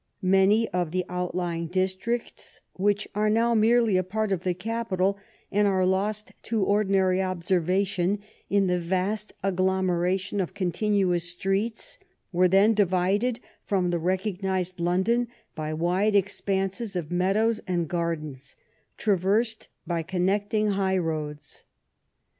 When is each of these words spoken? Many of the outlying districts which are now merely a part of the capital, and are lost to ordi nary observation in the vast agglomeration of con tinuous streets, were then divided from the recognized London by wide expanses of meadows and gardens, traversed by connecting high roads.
Many 0.23 0.67
of 0.69 0.89
the 0.89 1.05
outlying 1.09 1.67
districts 1.67 2.59
which 2.73 3.07
are 3.13 3.29
now 3.29 3.53
merely 3.53 3.97
a 3.97 4.03
part 4.03 4.31
of 4.31 4.41
the 4.41 4.55
capital, 4.55 5.19
and 5.51 5.67
are 5.67 5.85
lost 5.85 6.31
to 6.41 6.65
ordi 6.65 6.87
nary 6.89 7.21
observation 7.21 8.17
in 8.49 8.65
the 8.65 8.79
vast 8.79 9.31
agglomeration 9.43 10.41
of 10.41 10.55
con 10.55 10.71
tinuous 10.71 11.21
streets, 11.25 11.99
were 12.31 12.47
then 12.47 12.73
divided 12.73 13.41
from 13.63 13.91
the 13.91 13.99
recognized 13.99 14.79
London 14.79 15.27
by 15.53 15.71
wide 15.71 16.15
expanses 16.15 16.95
of 16.95 17.11
meadows 17.11 17.61
and 17.67 17.87
gardens, 17.87 18.57
traversed 18.97 19.67
by 19.85 20.01
connecting 20.01 20.69
high 20.69 20.97
roads. 20.97 21.65